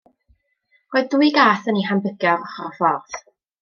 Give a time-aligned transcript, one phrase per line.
[0.95, 3.25] Roedd dwy gath yn ei hambygio ar ochr y ffordd.